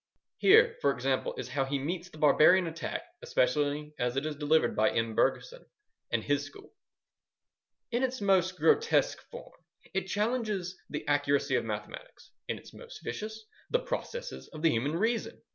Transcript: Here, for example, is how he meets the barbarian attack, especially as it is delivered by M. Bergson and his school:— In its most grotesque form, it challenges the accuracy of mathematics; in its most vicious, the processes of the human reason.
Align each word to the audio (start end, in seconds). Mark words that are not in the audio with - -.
Here, 0.39 0.77
for 0.81 0.89
example, 0.89 1.35
is 1.37 1.49
how 1.49 1.63
he 1.63 1.77
meets 1.77 2.09
the 2.09 2.17
barbarian 2.17 2.65
attack, 2.65 3.03
especially 3.21 3.93
as 3.99 4.15
it 4.15 4.25
is 4.25 4.35
delivered 4.35 4.75
by 4.75 4.89
M. 4.89 5.13
Bergson 5.13 5.63
and 6.11 6.23
his 6.23 6.43
school:— 6.43 6.73
In 7.91 8.01
its 8.01 8.19
most 8.19 8.57
grotesque 8.57 9.21
form, 9.29 9.53
it 9.93 10.07
challenges 10.07 10.75
the 10.89 11.07
accuracy 11.07 11.53
of 11.53 11.65
mathematics; 11.65 12.31
in 12.47 12.57
its 12.57 12.73
most 12.73 13.03
vicious, 13.03 13.45
the 13.69 13.77
processes 13.77 14.47
of 14.47 14.63
the 14.63 14.71
human 14.71 14.93
reason. 14.97 15.39